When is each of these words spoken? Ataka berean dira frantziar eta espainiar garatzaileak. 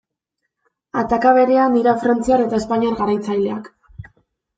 Ataka 1.01 1.33
berean 1.37 1.75
dira 1.77 1.93
frantziar 2.05 2.43
eta 2.45 2.57
espainiar 2.61 2.97
garatzaileak. 3.03 3.71